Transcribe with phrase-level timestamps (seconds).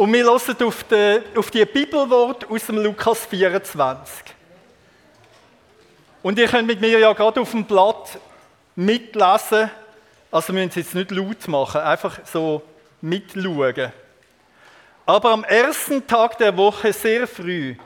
[0.00, 4.34] Und wir hören auf die, auf die Bibelwort aus dem Lukas 24.
[6.22, 8.18] Und ihr könnt mit mir ja gerade auf dem Blatt
[8.74, 9.70] mitlesen.
[10.30, 12.62] Also wir müssen es jetzt nicht laut machen, einfach so
[13.02, 13.92] mitschauen.
[15.04, 17.76] Aber am ersten Tag der Woche sehr früh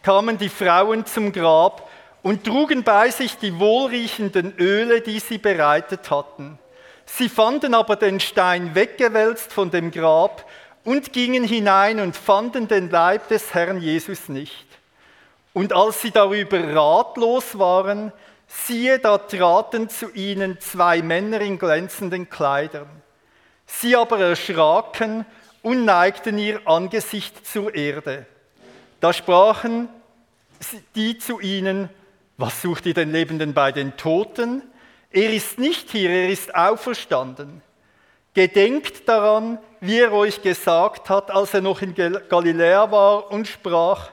[0.00, 1.90] kamen die Frauen zum Grab
[2.22, 6.56] und trugen bei sich die wohlriechenden Öle, die sie bereitet hatten.
[7.04, 10.44] Sie fanden aber den Stein weggewälzt von dem Grab
[10.84, 14.66] und gingen hinein und fanden den Leib des Herrn Jesus nicht.
[15.52, 18.12] Und als sie darüber ratlos waren,
[18.46, 22.88] siehe, da traten zu ihnen zwei Männer in glänzenden Kleidern.
[23.66, 25.24] Sie aber erschraken
[25.62, 28.26] und neigten ihr Angesicht zur Erde.
[29.00, 29.88] Da sprachen
[30.94, 31.88] die zu ihnen,
[32.36, 34.62] was sucht ihr den Lebenden bei den Toten?
[35.10, 37.62] Er ist nicht hier, er ist auferstanden.
[38.34, 44.10] Gedenkt daran, wie er euch gesagt hat, als er noch in Galiläa war und sprach,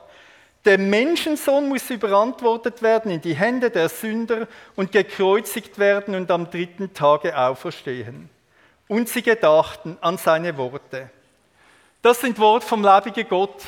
[0.64, 6.50] der Menschensohn muss überantwortet werden in die Hände der Sünder und gekreuzigt werden und am
[6.52, 8.30] dritten Tage auferstehen.
[8.88, 11.10] Und sie gedachten an seine Worte.
[12.02, 13.64] Das sind Worte vom lebendigen Gott.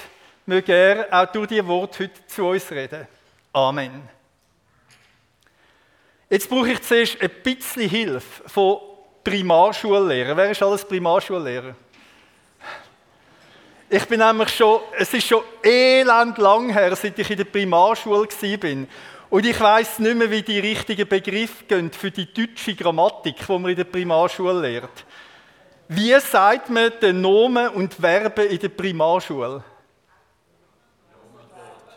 [0.45, 3.07] Möge er auch durch die Worte heute zu uns reden.
[3.53, 4.09] Amen.
[6.29, 8.79] Jetzt brauche ich zuerst ein bisschen Hilfe von
[9.23, 10.35] Primarschullehrern.
[10.35, 11.75] Wer ist alles Primarschullehrer?
[13.95, 18.27] Ich bin nämlich schon, es ist schon elend lang her, seit ich in der Primarschule
[18.57, 18.87] bin.
[19.29, 23.51] Und ich weiß nicht mehr, wie die richtigen Begriffe gehen für die deutsche Grammatik, die
[23.51, 25.05] man in der Primarschule lernt.
[25.89, 29.63] Wie sagt man den Nomen und Verben in der Primarschule?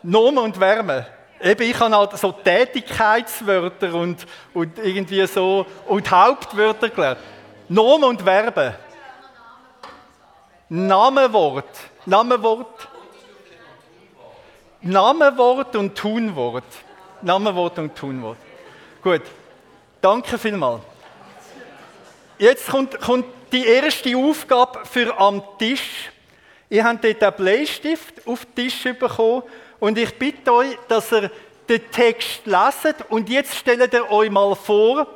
[0.03, 1.03] Nomen und Verben.
[1.41, 4.23] Eben, ich habe halt so Tätigkeitswörter und,
[4.53, 7.21] und irgendwie so und Hauptwörter gelernt.
[7.67, 8.75] Nomen und Verben.
[10.69, 11.69] Namenwort.
[12.05, 12.87] Namenwort.
[14.81, 16.63] Namenwort und Tunwort.
[17.21, 18.37] Namenwort und Tunwort.
[19.01, 19.21] Gut.
[20.01, 20.81] Danke vielmals.
[22.37, 26.11] Jetzt kommt, kommt die erste Aufgabe für am Tisch.
[26.69, 29.43] Ihr habt dort einen Bleistift auf den Tisch bekommen
[29.79, 31.31] und ich bitte euch, dass ihr
[31.67, 35.07] den Text leset und jetzt stellt ihr euch mal vor,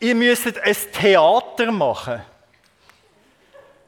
[0.00, 2.22] ihr müsst ein Theater machen.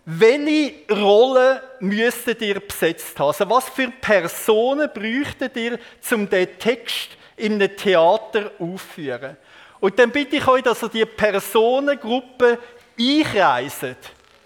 [0.06, 3.28] Welche Rolle müsstet ihr besetzt haben?
[3.28, 5.78] Also was für Personen bräuchtet ihr,
[6.12, 9.36] um den Text in einem Theater aufzuführen?
[9.80, 12.58] Und dann bitte ich euch, dass ihr die Personengruppe
[12.98, 13.96] einkreiset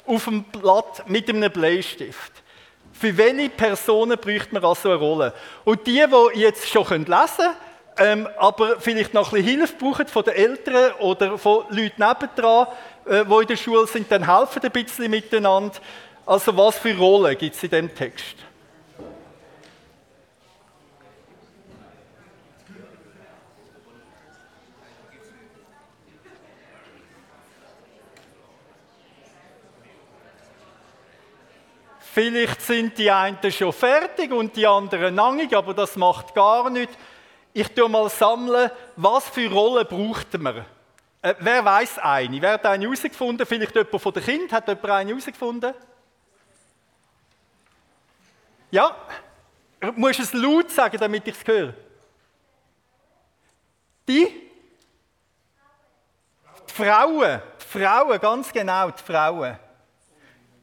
[0.06, 2.32] auf dem Blatt mit einem Bleistift.
[2.92, 5.34] Für welche Personen bräuchte man also eine Rolle?
[5.64, 7.56] Und die, die jetzt schon lesen können,
[7.98, 12.68] ähm, aber vielleicht noch ein bisschen Hilfe brauchen von den Eltern oder von Leuten nebendran,
[13.08, 15.74] äh, die in der Schule sind, dann helfen ein bisschen miteinander.
[16.26, 18.36] Also was für Rollen gibt es in dem Text?
[32.18, 36.96] Vielleicht sind die einen schon fertig und die anderen langig, aber das macht gar nichts.
[37.52, 40.64] Ich tue mal sammeln, was für Rollen braucht man.
[41.20, 42.40] Äh, wer weiß eine?
[42.40, 43.46] Wer hat eine herausgefunden?
[43.46, 44.52] Vielleicht jemand von den Kindern?
[44.52, 45.74] Hat jemand eine herausgefunden?
[48.70, 48.96] Ja?
[49.80, 51.74] Du musst es laut sagen, damit ich es höre.
[54.06, 54.26] Die?
[56.68, 57.42] Die Frauen.
[57.60, 59.58] Die Frauen, ganz genau, die Frauen.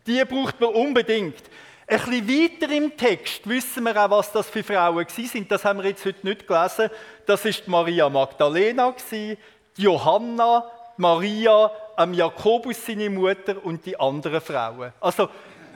[0.05, 1.43] Die braucht man unbedingt.
[1.87, 5.51] Ein bisschen weiter im Text wissen wir auch, was das für Frauen sind.
[5.51, 6.89] Das haben wir jetzt heute nicht gelesen.
[7.27, 8.95] Das ist Maria Magdalena,
[9.77, 11.71] Johanna, Maria,
[12.13, 14.93] Jakobus seine Mutter und die anderen Frauen.
[14.99, 15.29] Also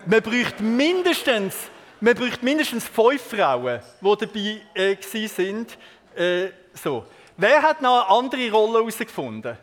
[0.06, 1.56] man braucht mindestens,
[2.00, 5.78] man braucht mindestens fünf Frauen, die dabei äh, sind.
[6.16, 7.06] Äh, so.
[7.36, 9.58] Wer hat noch eine andere Rolle herausgefunden?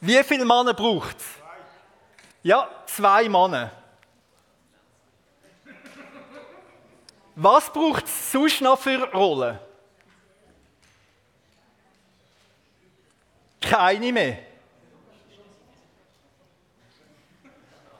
[0.00, 1.24] Wie viele Männer braucht es?
[2.42, 3.70] Ja, zwei Männer.
[7.34, 9.58] Was braucht es sonst noch für Rollen?
[13.72, 14.38] Keine mehr.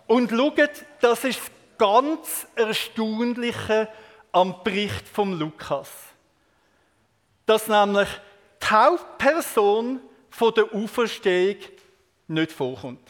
[0.07, 3.89] Und schaut, das ist das ganz Erstaunliche
[4.33, 5.89] am Bericht vom Lukas.
[7.47, 8.09] Dass nämlich
[8.63, 11.57] die Hauptperson von der Auferstehung
[12.29, 13.09] nicht vorkommt.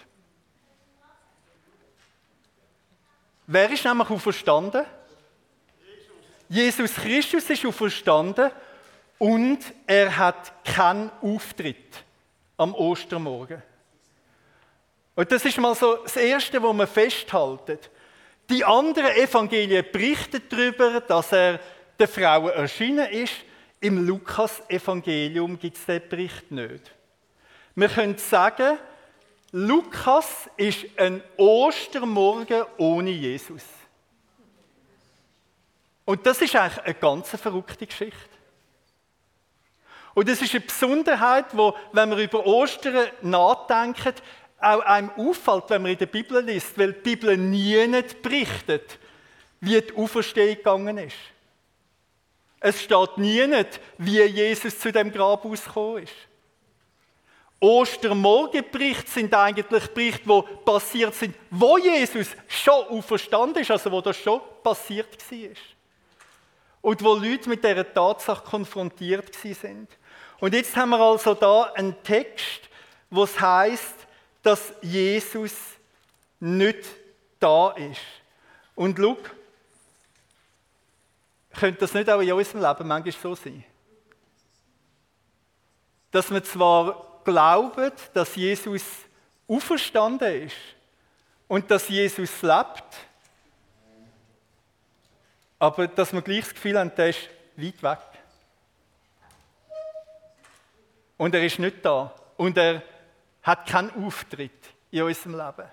[3.48, 4.86] Wer ist nämlich auferstanden?
[6.48, 8.52] Jesus Christus ist auferstanden
[9.18, 12.04] und er hat keinen Auftritt
[12.62, 13.62] am Ostermorgen.
[15.14, 17.90] Und das ist mal so das Erste, wo man festhaltet.
[18.48, 21.60] Die anderen Evangelien berichten darüber, dass er
[21.98, 23.34] den Frauen erschienen ist.
[23.80, 26.92] Im Lukas-Evangelium gibt es diesen Bericht nicht.
[27.74, 28.78] Wir können sagen,
[29.52, 33.64] Lukas ist ein Ostermorgen ohne Jesus.
[36.04, 38.31] Und das ist eigentlich eine ganz verrückte Geschichte.
[40.14, 44.14] Und das ist eine Besonderheit, wo, wenn wir über Ostern nachdenken,
[44.60, 48.98] auch einem auffällt, wenn man in der Bibel liest, weil die Bibel nie nicht berichtet,
[49.60, 51.16] wie die Auferstehung gegangen ist.
[52.60, 56.12] Es steht nie nicht, wie Jesus zu dem Grab ausgekommen ist.
[57.58, 64.16] Ostermorgenberichte sind eigentlich Berichte, die passiert sind, wo Jesus schon auferstanden ist, also wo das
[64.16, 65.48] schon passiert war.
[66.80, 69.88] Und wo Leute mit dieser Tatsache konfrontiert sind.
[70.42, 72.68] Und jetzt haben wir also da einen Text,
[73.10, 73.94] wo es heißt,
[74.42, 75.52] dass Jesus
[76.40, 76.84] nicht
[77.38, 78.00] da ist.
[78.74, 79.18] Und schau,
[81.52, 83.62] könnte das nicht auch in unserem Leben manchmal so sein?
[86.10, 88.82] Dass wir zwar glauben, dass Jesus
[89.46, 90.56] auferstanden ist
[91.46, 92.96] und dass Jesus lebt,
[95.60, 98.11] aber dass wir gleich das Gefühl haben, der ist weit weg.
[101.22, 102.12] Und er ist nicht da.
[102.36, 102.82] Und er
[103.44, 104.50] hat keinen Auftritt
[104.90, 105.70] in unserem Leben.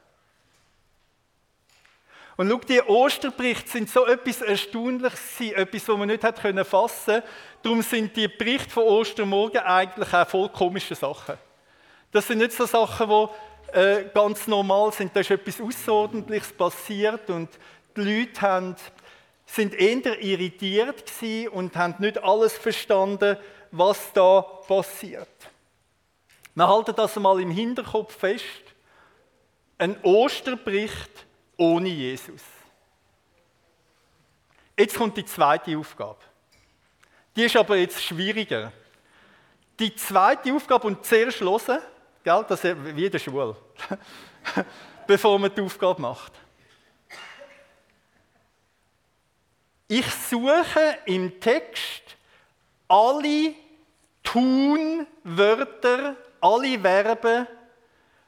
[2.38, 7.24] Und schau, die Osterberichte sind so etwas Erstaunliches, etwas, was man nicht hat fassen konnte.
[7.64, 11.36] Darum sind die Berichte von Ostermorgen eigentlich auch voll komische Sachen.
[12.12, 15.16] Das sind nicht so Sachen, die äh, ganz normal sind.
[15.16, 17.50] Da ist etwas Außerordentliches passiert und
[17.98, 18.76] die Leute haben,
[19.48, 21.12] sind eher irritiert
[21.52, 23.36] und haben nicht alles verstanden,
[23.72, 25.28] was da passiert.
[26.56, 28.46] Wir halten das mal im Hinterkopf fest.
[29.78, 31.26] Ein Osterbericht
[31.58, 32.42] ohne Jesus.
[34.78, 36.20] Jetzt kommt die zweite Aufgabe.
[37.36, 38.72] Die ist aber jetzt schwieriger.
[39.80, 41.80] Die zweite Aufgabe, und zuerst hören,
[42.24, 43.56] gell, das ist wie in der Schule,
[45.08, 46.34] bevor man die Aufgabe macht.
[49.88, 52.09] Ich suche im Text
[52.90, 53.54] alle
[54.24, 57.48] Tunwörter, alle Verben,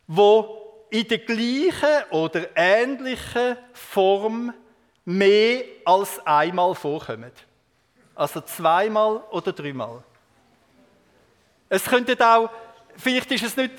[0.08, 4.54] wo in der gleichen oder ähnlichen Form
[5.06, 7.32] mehr als einmal vorkommen.
[8.16, 10.04] Also zweimal oder dreimal.
[11.70, 12.50] Es könnte auch,
[12.98, 13.72] vielleicht ist es nicht,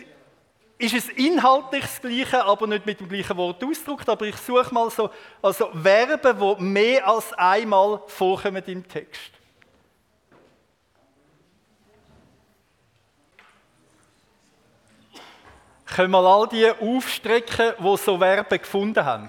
[0.79, 4.73] ist es inhaltlich das Gleiche, aber nicht mit dem gleichen Wort ausgedrückt, aber ich suche
[4.75, 9.32] mal so, also Verben, die mehr als einmal vorkommen im Text.
[15.92, 19.28] Können wir all die aufstrecken, die so Verben gefunden haben?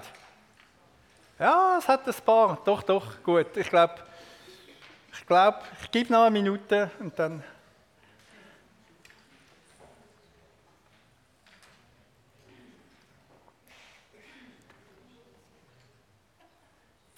[1.38, 2.58] Ja, es hat ein paar.
[2.64, 3.56] Doch, doch, gut.
[3.56, 3.94] Ich glaube,
[5.12, 7.42] ich, glaub, ich gebe noch eine Minute und dann.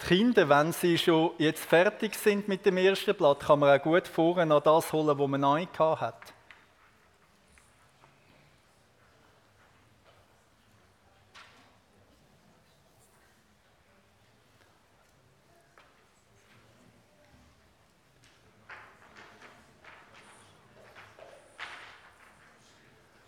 [0.01, 3.83] Die Kinder, wenn sie schon jetzt fertig sind mit dem ersten Blatt, kann man auch
[3.83, 6.36] gut vorne noch das holen, was man neu hat.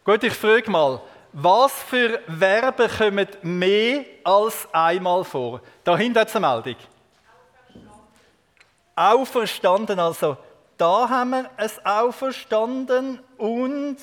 [0.09, 0.99] Gut, ich frage mal,
[1.33, 5.61] was für Verben kommen mehr als einmal vor?
[5.83, 6.75] Da hinten hat es eine Meldung.
[8.95, 10.35] Auferstanden, also
[10.79, 13.97] da haben wir es auferstanden und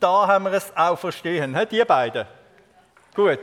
[0.00, 1.56] da haben wir es auferstehen.
[1.70, 2.26] Die beiden.
[3.14, 3.38] Gut.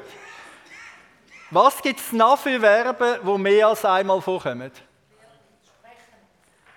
[1.52, 4.74] Was gibt es noch für Verben, die mehr als einmal vorkommen?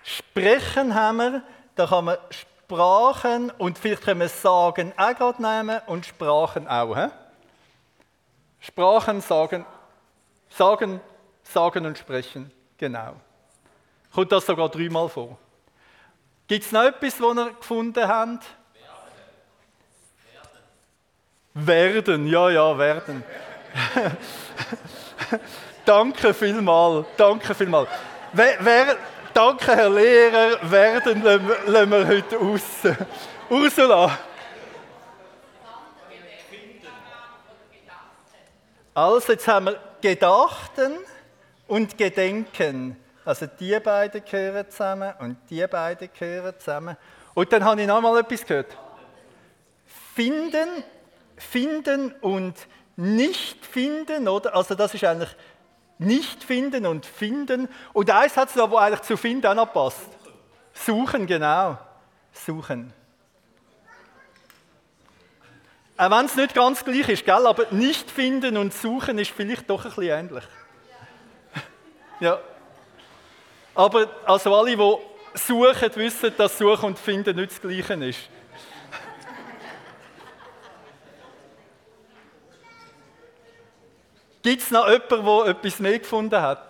[0.05, 0.61] Sprechen.
[0.61, 1.43] Sprechen haben wir,
[1.75, 2.17] da kann man
[2.73, 6.97] Sprachen und vielleicht können wir Sagen auch gerade nehmen und Sprachen auch.
[6.97, 7.09] He?
[8.61, 9.67] Sprachen, Sagen,
[10.49, 11.01] Sagen,
[11.43, 13.17] Sagen und Sprechen, genau.
[14.15, 15.37] Kommt das sogar dreimal vor.
[16.49, 18.47] Gibt es noch etwas, was ihr gefunden habt?
[21.53, 21.67] Werden.
[21.67, 23.23] Werden, ja, ja, werden.
[25.85, 27.87] danke vielmal, danke vielmal.
[28.33, 28.97] Wer, wer,
[29.35, 32.61] Danke, Herr Lehrer, werden lassen wir heute raus.
[33.49, 34.19] Ursula.
[38.95, 40.99] Also, jetzt haben wir Gedachten
[41.67, 42.97] und Gedenken.
[43.25, 46.97] Also, die beiden gehören zusammen und die beiden gehören zusammen.
[47.33, 48.77] Und dann habe ich noch mal etwas gehört.
[50.15, 50.85] Finden,
[51.39, 52.55] finden und
[52.97, 54.55] nicht finden, oder?
[54.55, 55.35] Also das ist eigentlich
[56.07, 57.69] nicht finden und finden.
[57.93, 60.09] Und eins hat es da, wo eigentlich zu finden auch noch passt.
[60.75, 61.79] Suchen, genau.
[62.33, 62.93] Suchen.
[65.97, 67.47] Auch wenn es nicht ganz gleich ist, gell?
[67.47, 70.45] aber nicht finden und suchen ist vielleicht doch ein bisschen ähnlich.
[72.21, 72.41] ja.
[73.75, 74.97] Aber also alle, die
[75.35, 78.29] suchen, wissen, dass Suchen und Finden nicht das Gleiche ist.
[84.43, 86.69] Gibt es noch jemanden, der etwas mehr gefunden hat?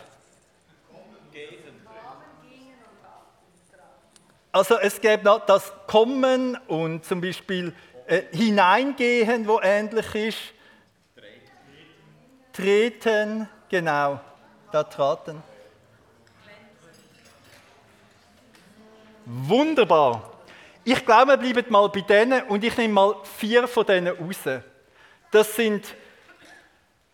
[4.55, 7.75] Also es gibt noch das Kommen und zum Beispiel
[8.07, 10.38] äh, Hineingehen, wo ähnlich ist.
[12.52, 14.21] Treten, genau,
[14.71, 15.43] da traten.
[19.25, 20.33] Wunderbar.
[20.85, 24.62] Ich glaube, wir bleiben mal bei denen und ich nehme mal vier von denen raus.
[25.31, 25.95] Das sind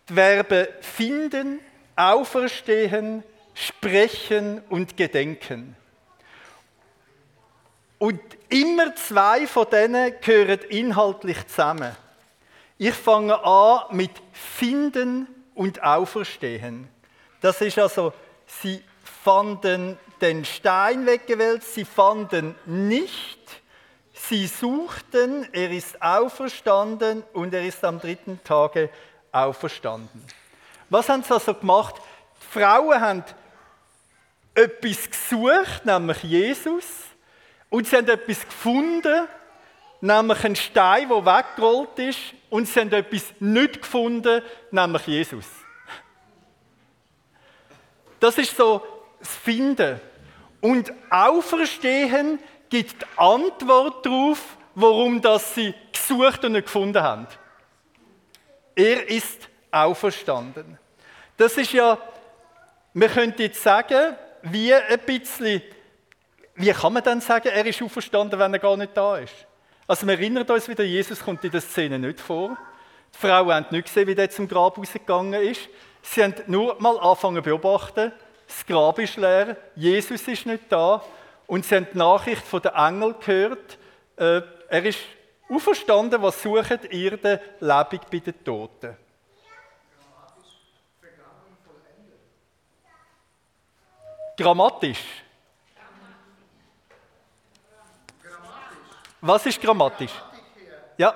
[0.09, 1.59] die Verben finden,
[1.95, 3.23] auferstehen,
[3.53, 5.75] sprechen und gedenken.
[7.97, 11.95] Und immer zwei von denen gehören inhaltlich zusammen.
[12.77, 16.87] Ich fange an mit finden und auferstehen.
[17.41, 18.13] Das ist also,
[18.45, 18.81] sie
[19.23, 23.39] fanden den Stein weggewälzt, sie fanden nicht,
[24.13, 28.89] sie suchten, er ist auferstanden und er ist am dritten Tage
[29.31, 30.23] auferstanden.
[30.89, 31.95] Was haben sie also gemacht?
[32.41, 33.23] Die Frauen haben
[34.55, 36.85] etwas gesucht, nämlich Jesus,
[37.69, 39.27] und sie haben etwas gefunden,
[40.01, 42.19] nämlich einen Stein, der weggerollt ist,
[42.49, 45.45] und sie haben etwas nicht gefunden, nämlich Jesus.
[48.19, 48.81] Das ist so
[49.19, 49.99] das Finden.
[50.61, 57.27] Und Auferstehen gibt die Antwort darauf, warum das sie gesucht und nicht gefunden haben.
[58.79, 60.77] Er ist auferstanden.
[61.35, 61.97] Das ist ja,
[62.93, 65.61] man könnte jetzt sagen, wie ein bisschen,
[66.55, 69.33] wie kann man dann sagen, er ist auferstanden, wenn er gar nicht da ist?
[69.85, 72.55] Also wir erinnern uns wieder, Jesus kommt in der Szene nicht vor.
[73.13, 75.67] Die Frauen haben nicht gesehen, wie der zum Grab rausgegangen ist.
[76.01, 78.13] Sie haben nur mal angefangen zu beobachten,
[78.47, 81.03] das Grab ist leer, Jesus ist nicht da
[81.47, 83.77] und sie haben die Nachricht von den Engeln gehört,
[84.15, 84.99] äh, er ist
[85.49, 88.97] auferstanden, was sucht ihr den lebendig bei den Toten?
[94.37, 95.03] Grammatisch.
[99.21, 100.13] Was ist grammatisch?
[100.97, 101.13] Ja.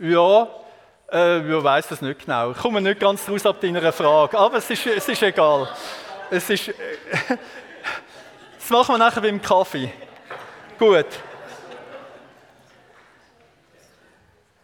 [0.00, 0.48] Ja,
[1.12, 2.50] äh, ich weiß es nicht genau.
[2.50, 5.68] Ich komme nicht ganz raus ab deiner Frage, aber es ist, es ist egal.
[6.30, 6.74] Es ist, äh,
[8.58, 9.92] das machen wir nachher beim Kaffee.
[10.76, 11.06] Gut.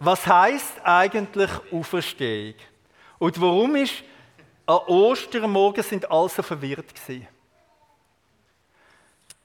[0.02, 2.54] Was heißt eigentlich Auferstehung?
[3.18, 4.02] Und warum ist
[4.64, 7.28] an Ostermorgen sind alle so verwirrt gewesen?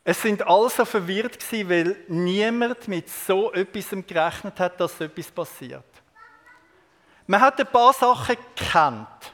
[0.06, 5.30] Es sind alle so verwirrt gewesen, weil niemand mit so etwas gerechnet hat, dass etwas
[5.30, 5.84] passiert.
[7.28, 9.34] Man hat ein paar Sachen gekannt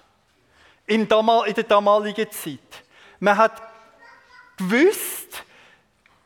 [0.88, 2.84] in der damaligen Zeit.
[3.20, 3.62] Man hat
[4.58, 5.44] gewusst,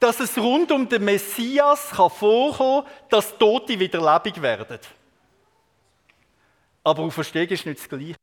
[0.05, 4.77] dass es rund um den Messias kann vorkommen kann, dass Tote wieder lebendig werden.
[6.83, 8.15] Aber Auferstehung ist nicht das Gleiche.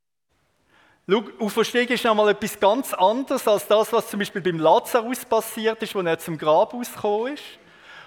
[1.10, 5.82] Schau, Auferstehung ist einmal etwas ganz anderes als das, was zum Beispiel beim Lazarus passiert
[5.82, 7.42] ist, wo er zum Grab ausgekommen ist.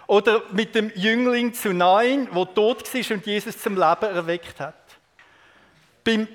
[0.08, 4.75] Oder mit dem Jüngling zu Nein, wo tot war und Jesus zum Leben erweckt hat.
[6.05, 6.29] Beim,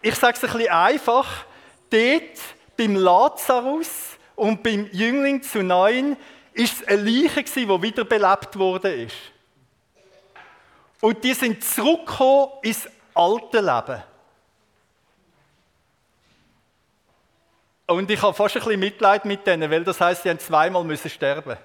[0.00, 1.44] ich sage es ein bisschen einfach,
[1.88, 2.40] dort
[2.76, 6.16] beim Lazarus und beim Jüngling zu Neun
[6.52, 9.06] ist es eine Leiche, die wiederbelebt wurde.
[11.00, 14.02] Und die sind zurückgekommen ins alte Leben.
[17.86, 20.82] Und ich habe fast ein bisschen Mitleid mit denen, weil das heißt, sie haben zweimal
[20.82, 21.56] müssen sterben.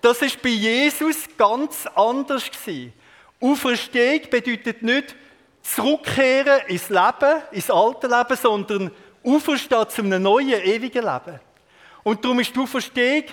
[0.00, 2.92] Das ist bei Jesus ganz anders gewesen.
[3.40, 5.14] Auferstehung bedeutet nicht
[5.62, 8.90] zurückkehren ins Leben, ins alte Leben, sondern
[9.24, 11.40] auferstehen zu einem neuen, ewigen Leben.
[12.02, 13.24] Und darum ist die Auferstehung,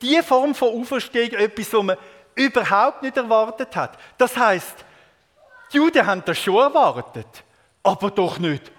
[0.00, 1.96] die Form von Auferstehung, etwas, was man
[2.34, 3.98] überhaupt nicht erwartet hat.
[4.16, 4.84] Das heißt,
[5.72, 7.44] die Juden haben das schon erwartet,
[7.82, 8.70] aber doch nicht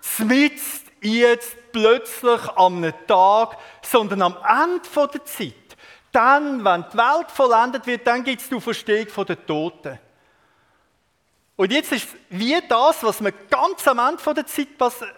[0.00, 5.54] zmitzt jetzt plötzlich am Tag, sondern am Ende der Zeit.
[6.12, 9.98] Dann, wenn die Welt vollendet wird, dann gibt es die Auferstehung der Toten.
[11.58, 14.68] Und jetzt ist wie das, was man ganz am Ende der Zeit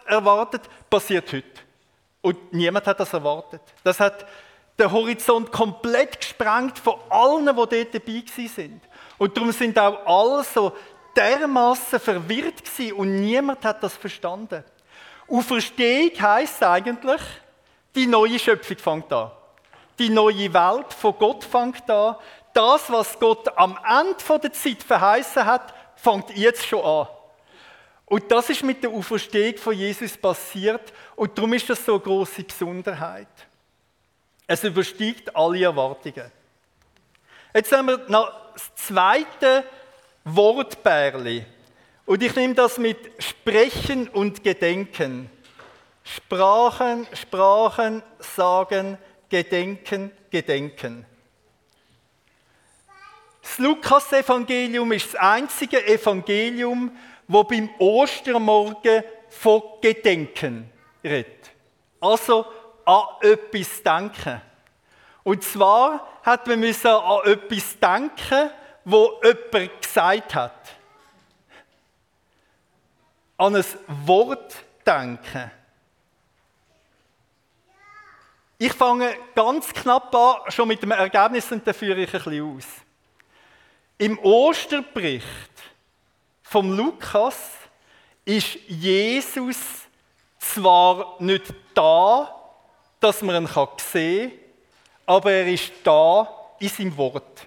[0.07, 1.61] erwartet, passiert heute.
[2.23, 3.61] Und niemand hat das erwartet.
[3.85, 4.27] Das hat
[4.79, 8.81] den Horizont komplett gesprengt von allen, die dort dabei sind.
[9.19, 10.73] Und darum sind auch alle so
[11.15, 14.65] dermaßen verwirrt gewesen und niemand hat das verstanden.
[15.29, 17.21] Auferstehung heisst eigentlich,
[17.95, 19.31] die neue Schöpfung fängt an.
[19.99, 22.17] Die neue Welt von Gott fängt an.
[22.55, 27.09] Das, was Gott am Ende der Zeit verheißen hat, fängt jetzt schon an.
[28.07, 32.01] Und das ist mit der Auferstehung von Jesus passiert und darum ist das so eine
[32.01, 33.29] große Besonderheit.
[34.47, 36.33] Es übersteigt alle Erwartungen.
[37.55, 39.65] Jetzt haben wir noch das zweite
[40.25, 41.45] Wortbärli.
[42.05, 45.31] Und ich nehme das mit Sprechen und Gedenken.
[46.03, 51.07] Sprachen, Sprachen, Sagen, Gedenken, Gedenken.
[53.51, 60.71] Das Lukas-Evangelium ist das einzige Evangelium, wo beim Ostermorgen von Gedenken
[61.03, 61.51] redet.
[62.01, 62.47] Also
[62.85, 64.41] an etwas denken.
[65.25, 68.51] Und zwar hat man müssen an etwas denken,
[68.85, 70.77] wo jemand gesagt hat.
[73.37, 73.65] An ein
[74.07, 74.55] Wort
[74.87, 75.51] denken.
[78.59, 82.57] Ich fange ganz knapp an, schon mit dem Ergebnis und dann führe ich ein bisschen
[82.57, 82.67] aus.
[84.01, 85.27] Im Osterbericht
[86.43, 87.37] vom Lukas
[88.25, 89.59] ist Jesus
[90.39, 92.35] zwar nicht da,
[92.99, 94.39] dass man ihn sehen kann,
[95.05, 96.27] aber er ist da
[96.61, 97.47] in seinem Wort.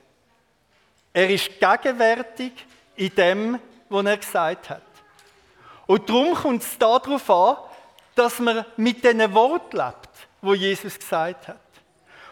[1.11, 2.51] Er ist gegenwärtig
[2.97, 4.83] in dem, was er gesagt hat.
[5.87, 7.57] Und darum kommt es darauf an,
[8.13, 11.57] dass man mit diesen Wort lebt, wo Jesus gesagt hat.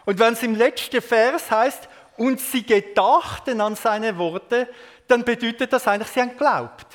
[0.06, 4.68] Und wenn es im letzten Vers heißt, und sie gedachten an seine Worte,
[5.08, 6.88] dann bedeutet das eigentlich, sie haben geglaubt.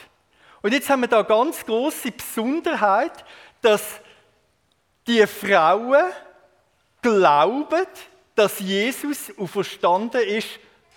[0.63, 3.25] Und jetzt haben wir da ganz große Besonderheit,
[3.61, 4.01] dass
[5.07, 6.05] die Frauen
[7.03, 7.87] glauben,
[8.35, 10.49] dass Jesus auferstanden ist,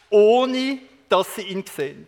[0.10, 2.08] ohne dass sie ihn sehen.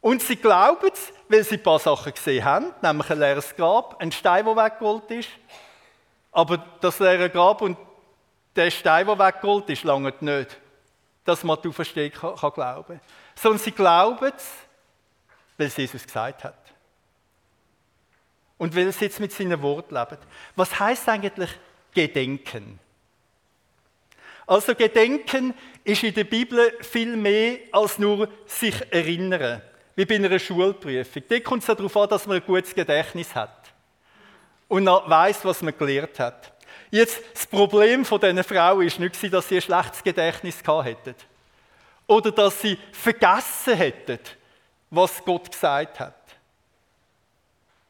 [0.00, 4.00] Und sie glauben es, weil sie ein paar Sachen gesehen haben, nämlich ein leeres Grab,
[4.00, 5.28] ein Stein, der weggeholt ist.
[6.32, 7.76] Aber das leere Grab und
[8.58, 10.58] der Stein, der weggeholt ist, lange nicht,
[11.24, 13.00] dass man die Auferstehung kann, kann glauben
[13.34, 14.50] Sondern sie glauben es,
[15.56, 16.54] weil es Jesus gesagt hat.
[18.58, 20.18] Und weil sie jetzt mit seinen Worten leben.
[20.56, 21.50] Was heißt eigentlich
[21.94, 22.80] Gedenken?
[24.46, 29.62] Also Gedenken ist in der Bibel viel mehr als nur sich erinnern.
[29.94, 31.22] Wie bei einer Schulprüfung.
[31.28, 33.72] Da kommt es darauf an, dass man ein gutes Gedächtnis hat.
[34.66, 36.52] Und weiß, was man gelernt hat.
[36.90, 41.14] Jetzt, das Problem von diesen Frau ist nicht, dass sie ein schlechtes Gedächtnis hätten.
[42.06, 44.18] Oder dass sie vergessen hätten,
[44.90, 46.14] was Gott gesagt hat.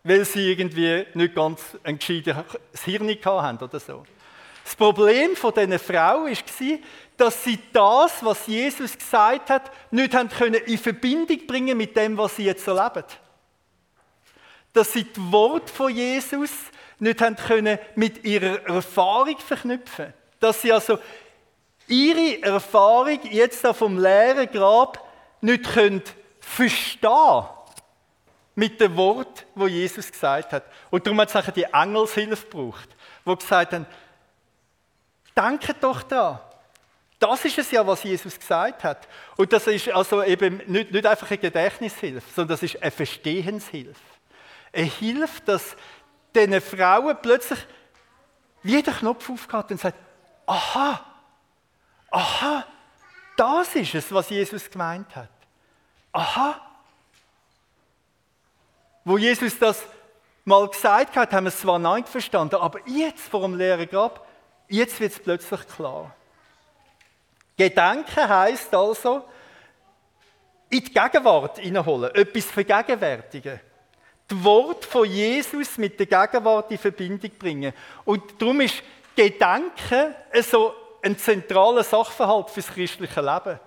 [0.03, 2.37] Weil sie irgendwie nicht ganz ein gescheites
[2.85, 4.05] Hirn hatten oder so.
[4.65, 6.79] Das Problem von diesen Frau war,
[7.17, 12.37] dass sie das, was Jesus gesagt hat, nicht haben in Verbindung bringen mit dem, was
[12.37, 13.05] sie jetzt erleben.
[14.73, 16.51] Dass sie das Wort von Jesus
[16.99, 20.13] nicht haben können mit ihrer Erfahrung verknüpfen.
[20.41, 20.99] Dass sie also
[21.87, 25.07] ihre Erfahrung jetzt vom leeren Grab
[25.41, 26.03] nicht können
[26.41, 27.45] verstehen
[28.55, 30.65] mit dem Wort, wo Jesus gesagt hat.
[30.91, 32.89] Und darum hat es die Engelshilfe gebraucht,
[33.25, 33.87] wo gesagt haben,
[35.39, 36.51] Denke doch da.
[37.21, 39.07] Das ist es ja, was Jesus gesagt hat.
[39.37, 44.01] Und das ist also eben nicht, nicht einfach eine Gedächtnishilfe, sondern das ist eine Verstehenshilfe.
[44.73, 45.77] Eine Hilfe, dass
[46.35, 47.59] diesen Frauen plötzlich
[48.63, 49.99] wie der Knopf aufgeht und sagt,
[50.47, 51.05] aha,
[52.11, 52.65] aha,
[53.37, 55.31] das ist es, was Jesus gemeint hat.
[56.13, 56.61] Aha.
[59.05, 59.83] Wo Jesus das
[60.45, 64.27] mal gesagt hat, haben wir es zwar nicht verstanden, aber jetzt vor dem leeren Grab
[64.69, 66.15] Jetzt wird es plötzlich klar.
[67.57, 69.25] Gedanken heißt also,
[70.71, 73.61] in die Gegenwart hineinholen, etwas vergegenwärtigen.
[74.29, 77.73] Das Wort von Jesus mit der Gegenwart in Verbindung bringen.
[78.05, 78.83] Und darum ist
[79.17, 83.59] Gedanken so ein zentraler Sachverhalt für das christliche Leben.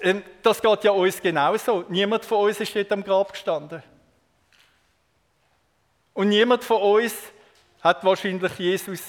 [0.00, 1.84] Ähm, das geht ja uns genauso.
[1.88, 3.82] Niemand von uns ist dort am Grab gestanden.
[6.14, 7.14] Und niemand von uns
[7.82, 9.02] hat wahrscheinlich Jesus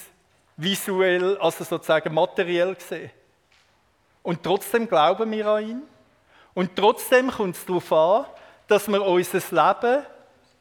[0.56, 3.10] visuell, also sozusagen materiell gesehen.
[4.22, 5.82] Und trotzdem glauben wir an ihn.
[6.54, 8.26] Und trotzdem kommt es darauf an,
[8.68, 10.06] dass wir unser Leben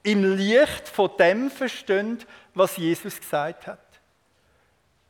[0.04, 2.20] im Licht von dem verstehen,
[2.54, 3.80] was Jesus gesagt hat.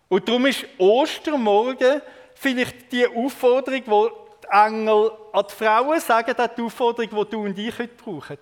[0.10, 2.02] Und darum ist Ostermorgen
[2.36, 7.58] vielleicht die Aufforderung, wo die Engel an die Frauen sagen, die Aufforderung, die du und
[7.58, 8.38] ich heute brauchen.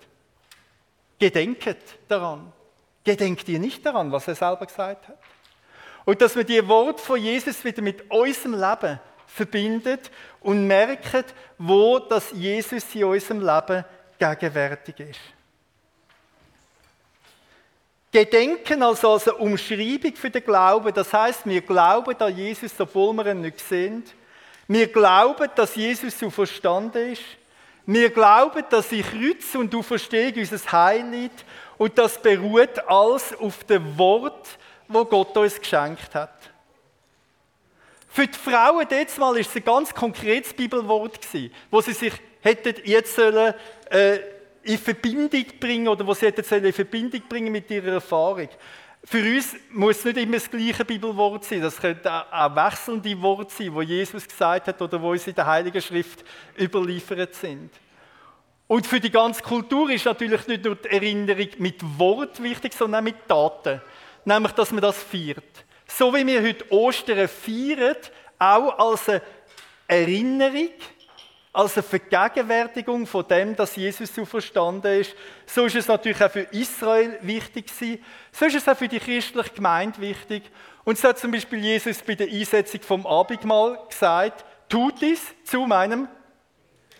[1.18, 2.52] Gedenket daran.
[3.04, 5.18] Gedenkt ihr nicht daran, was er selber gesagt hat?
[6.04, 10.10] Und dass wir die Worte von Jesus wieder mit unserem Leben verbindet
[10.40, 11.24] und merken,
[11.58, 13.84] wo das Jesus in unserem Leben
[14.18, 15.20] gegenwärtig ist.
[18.12, 23.12] Gedenken also als eine Umschreibung für den Glauben, das heißt, wir glauben an Jesus, obwohl
[23.14, 24.04] wir ihn nicht sehen.
[24.66, 27.22] Wir glauben, dass Jesus so verstanden ist.
[27.86, 31.44] Wir glauben, dass ich Kreuz und Auferstehung unser Heil liegt
[31.78, 34.48] und das beruht alles auf dem Wort,
[34.86, 36.34] wo Gott uns geschenkt hat.
[38.08, 42.12] Für die Frauen jetzt mal ist es ein ganz konkretes Bibelwort gewesen, wo sie sich
[42.40, 43.54] hätten jetzt sollen,
[43.88, 44.18] äh,
[44.62, 48.48] in Verbindung bringen oder wo sie hätten in Verbindung bringen mit ihrer Erfahrung.
[49.02, 51.62] Für uns muss nicht immer das gleiche Bibelwort sein.
[51.62, 55.46] Das könnte auch wechselnde Worte sein, wo Jesus gesagt hat oder wo uns in der
[55.46, 56.22] Heiligen Schrift
[56.58, 57.70] überliefert sind.
[58.66, 63.00] Und für die ganze Kultur ist natürlich nicht nur die Erinnerung mit Wort wichtig, sondern
[63.00, 63.80] auch mit Taten.
[64.24, 65.64] Nämlich, dass man das feiert.
[65.86, 67.96] So wie wir heute Ostern feiern,
[68.38, 69.22] auch als eine
[69.88, 70.70] Erinnerung,
[71.52, 75.14] als eine Vergegenwärtigung von dem, dass Jesus so verstanden ist.
[75.46, 78.04] So ist es natürlich auch für Israel wichtig gewesen.
[78.30, 80.44] So ist es auch für die christliche Gemeinde wichtig.
[80.84, 85.66] Und so hat zum Beispiel Jesus bei der Einsetzung vom Abendmahl gesagt, tut es zu
[85.66, 86.08] meinem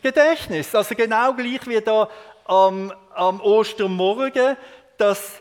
[0.02, 0.74] Gedächtnis.
[0.74, 2.08] Also genau gleich wie da
[2.44, 4.56] am, am Ostermorgen,
[4.98, 5.40] dass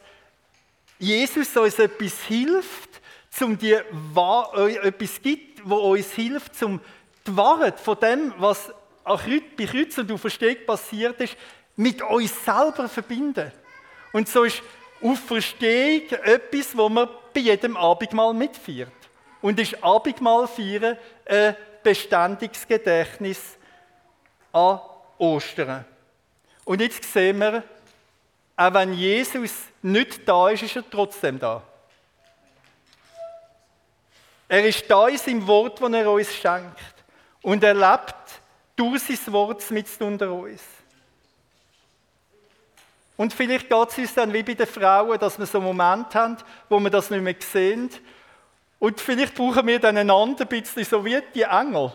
[1.00, 6.80] Jesus uns etwas hilft, zum die etwas gibt, wo uns hilft, zum
[7.26, 8.72] die Wahrheit von dem, was
[9.04, 11.36] bei Kreuz und Auferstehung passiert ist,
[11.76, 13.52] mit uns selber verbinden.
[14.12, 14.62] Und so ist
[15.02, 18.92] Auferstehung etwas, wo man bei jedem Abendmahl mitfeiert.
[19.42, 23.58] Und ist Abendmahl feiern ein beständiges Gedächtnis
[24.52, 24.82] an
[25.18, 25.86] Ostern.
[26.66, 27.64] Und jetzt sehen wir,
[28.58, 31.64] auch wenn Jesus nicht da ist, ist er trotzdem da.
[34.50, 36.96] Er ist da in seinem Wort, das er uns schenkt.
[37.42, 38.39] Und er lebt
[38.80, 40.62] durch sein Wort mit unter uns.
[43.18, 46.16] Und vielleicht geht es uns dann wie bei den Frauen, dass wir so einen Moment
[46.16, 46.38] haben,
[46.70, 47.90] wo wir das nicht mehr sehen.
[48.80, 51.92] Und vielleicht brauchen wir dann einander ein bisschen so wie die Engel,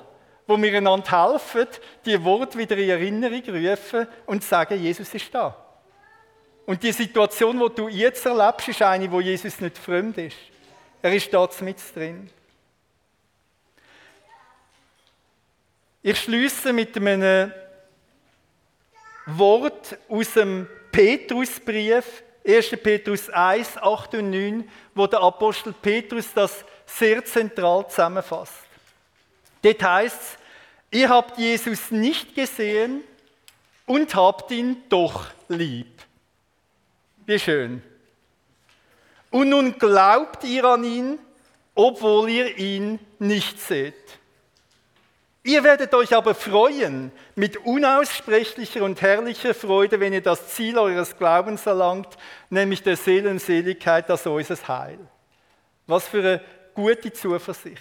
[0.47, 1.67] wo wir einander helfen,
[2.05, 5.57] die Wort wieder in Erinnerung rufen und sagen, Jesus ist da.
[6.67, 10.37] Und die Situation, die du jetzt erlebst, ist eine, wo Jesus nicht fremd ist.
[11.01, 12.29] Er ist da mit drin.
[16.07, 17.51] Ich schließe mit einem
[19.25, 22.77] Wort aus dem Petrusbrief, 1.
[22.83, 28.53] Petrus 1, 8 und 9, wo der Apostel Petrus das sehr zentral zusammenfasst.
[29.63, 30.39] Dort heißt es,
[30.91, 33.03] ihr habt Jesus nicht gesehen
[33.87, 36.03] und habt ihn doch lieb.
[37.25, 37.83] Wie schön.
[39.31, 41.19] Und nun glaubt ihr an ihn,
[41.75, 44.19] obwohl ihr ihn nicht seht.
[45.47, 51.19] Ihr werdet euch aber freuen mit unaussprechlicher und herrlicher Freude, wenn ihr das Ziel eures
[51.19, 52.09] Glaubens erlangt,
[52.49, 54.99] nämlich der Seelenseligkeit, das unser Heil.
[55.87, 56.41] Was für eine
[56.73, 57.79] gute Zuversicht.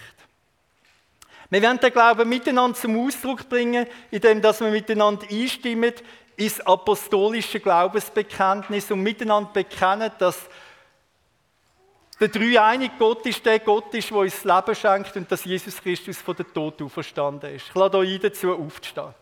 [1.48, 5.94] Wir werden den Glauben miteinander zum Ausdruck bringen, indem dass wir miteinander einstimmen
[6.36, 10.38] ins apostolische Glaubensbekenntnis und miteinander bekennen, dass
[12.20, 16.18] der dreieinige Gott ist der Gott, der uns das Leben schenkt und dass Jesus Christus
[16.18, 17.68] von der Tod auferstanden ist.
[17.68, 19.14] Ich lade euch dazu aufzustehen.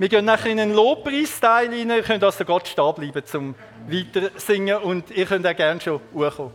[0.00, 1.90] Wir gehen nachher in einen Lobpreisteil rein.
[1.90, 3.54] Ihr könnt also Gott stehen bleiben, zum
[3.86, 6.54] weiter singen und ihr könnt auch gerne schon hochkommen.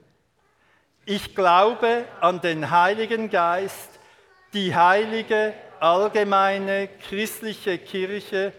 [1.13, 3.99] Ich glaube an den Heiligen Geist,
[4.53, 8.53] die heilige, allgemeine, christliche Kirche,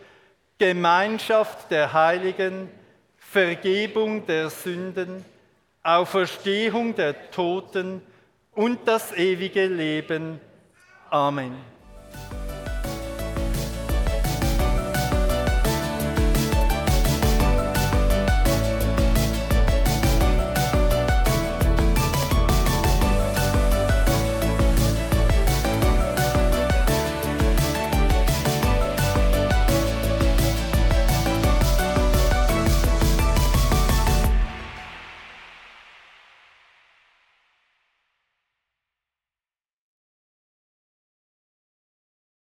[0.58, 2.68] Gemeinschaft der Heiligen,
[3.16, 5.24] Vergebung der Sünden,
[5.82, 8.02] Auferstehung der Toten
[8.54, 10.38] und das ewige Leben.
[11.08, 11.71] Amen.